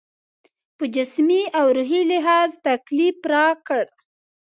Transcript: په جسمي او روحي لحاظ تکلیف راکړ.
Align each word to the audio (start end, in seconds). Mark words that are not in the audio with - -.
په 0.77 0.85
جسمي 0.95 1.41
او 1.59 1.65
روحي 1.77 2.01
لحاظ 2.11 2.49
تکلیف 2.67 3.17
راکړ. 3.33 3.83